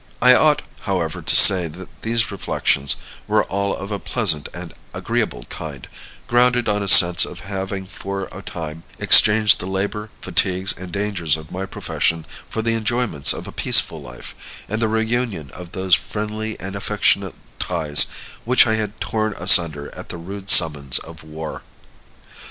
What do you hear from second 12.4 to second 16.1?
for the enjoyments of a peaceful life, and the reunion of those